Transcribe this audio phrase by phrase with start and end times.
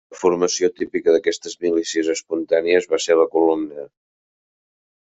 [0.13, 3.87] La formació típica d'aquestes milícies espontànies va ser la columna.